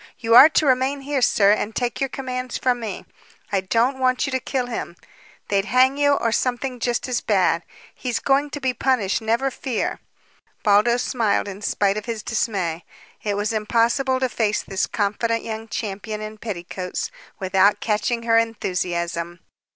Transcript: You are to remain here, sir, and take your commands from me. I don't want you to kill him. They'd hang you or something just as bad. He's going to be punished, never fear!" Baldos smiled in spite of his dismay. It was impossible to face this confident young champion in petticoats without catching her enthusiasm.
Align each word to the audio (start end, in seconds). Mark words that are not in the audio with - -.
You 0.17 0.33
are 0.33 0.49
to 0.49 0.65
remain 0.65 1.01
here, 1.01 1.21
sir, 1.21 1.51
and 1.51 1.75
take 1.75 1.99
your 1.99 2.09
commands 2.09 2.57
from 2.57 2.79
me. 2.79 3.05
I 3.51 3.61
don't 3.61 3.99
want 3.99 4.25
you 4.25 4.31
to 4.31 4.39
kill 4.39 4.65
him. 4.65 4.95
They'd 5.49 5.65
hang 5.65 5.95
you 5.95 6.13
or 6.13 6.31
something 6.31 6.79
just 6.79 7.07
as 7.07 7.21
bad. 7.21 7.61
He's 7.93 8.17
going 8.17 8.49
to 8.49 8.59
be 8.59 8.73
punished, 8.73 9.21
never 9.21 9.51
fear!" 9.51 9.99
Baldos 10.63 11.03
smiled 11.03 11.47
in 11.47 11.61
spite 11.61 11.97
of 11.97 12.05
his 12.05 12.23
dismay. 12.23 12.83
It 13.21 13.37
was 13.37 13.53
impossible 13.53 14.19
to 14.21 14.27
face 14.27 14.63
this 14.63 14.87
confident 14.87 15.43
young 15.43 15.67
champion 15.67 16.19
in 16.19 16.39
petticoats 16.39 17.11
without 17.39 17.79
catching 17.79 18.23
her 18.23 18.39
enthusiasm. 18.39 19.41